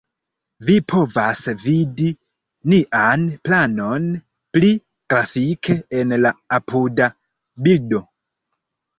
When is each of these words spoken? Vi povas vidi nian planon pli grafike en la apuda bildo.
Vi 0.67 0.75
povas 0.91 1.41
vidi 1.63 2.07
nian 2.71 3.25
planon 3.49 4.07
pli 4.57 4.71
grafike 5.15 5.75
en 5.99 6.15
la 6.23 6.31
apuda 6.59 7.11
bildo. 7.69 8.01